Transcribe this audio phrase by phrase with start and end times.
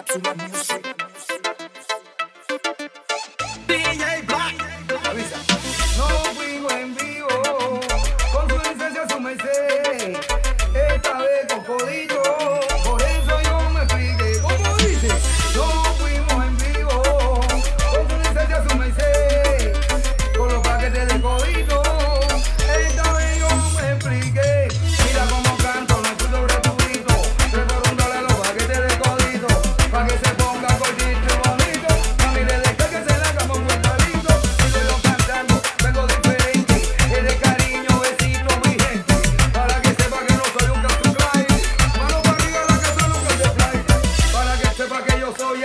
[0.00, 1.39] Capsule music.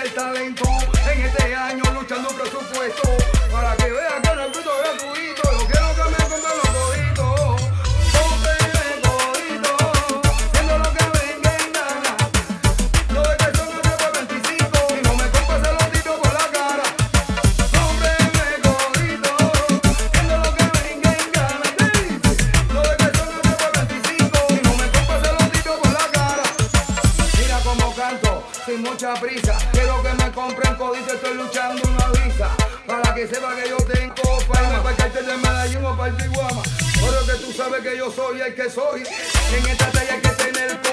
[0.09, 0.65] talento.
[1.11, 3.09] En este año luchando un presupuesto
[3.51, 4.24] para que vean
[28.65, 29.57] sin mucha prisa.
[29.71, 32.49] Quiero que me compren codicia, estoy luchando una visa.
[32.87, 36.17] Para que sepa que yo tengo fama, para que cartel de Medellín o para el
[36.17, 39.03] Pero que tú sabes que yo soy el que soy.
[39.03, 40.84] En esta talla hay que tener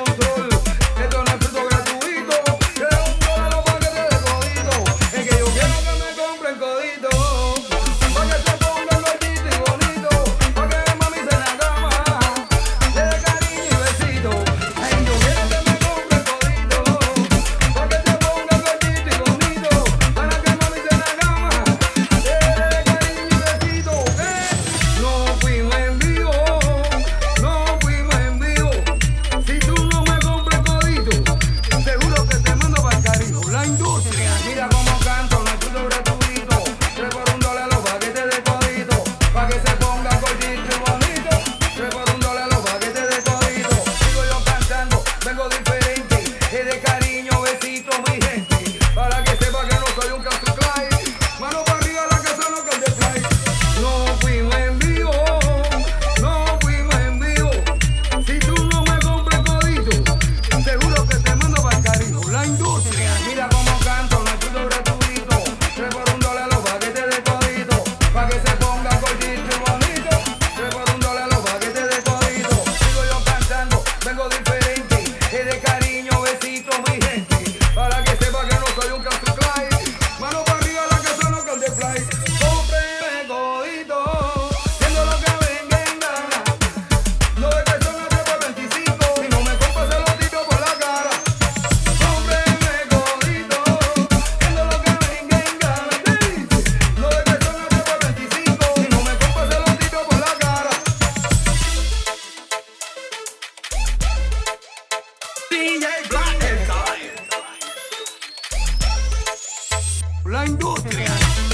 [110.32, 111.51] ブラインドって